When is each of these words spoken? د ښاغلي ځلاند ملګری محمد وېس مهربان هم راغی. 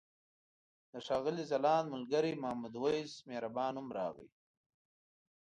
د 0.91 0.93
ښاغلي 1.05 1.43
ځلاند 1.51 1.87
ملګری 1.95 2.31
محمد 2.41 2.73
وېس 2.83 3.11
مهربان 3.29 3.73
هم 3.79 3.87
راغی. 3.97 4.29